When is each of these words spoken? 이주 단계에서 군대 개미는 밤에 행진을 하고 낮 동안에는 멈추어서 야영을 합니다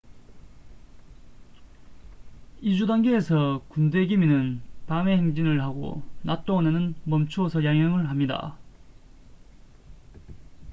이주 2.61 2.87
단계에서 2.87 3.61
군대 3.67 4.07
개미는 4.07 4.59
밤에 4.87 5.15
행진을 5.15 5.61
하고 5.61 6.01
낮 6.23 6.43
동안에는 6.45 6.95
멈추어서 7.03 7.63
야영을 7.63 8.09
합니다 8.09 8.57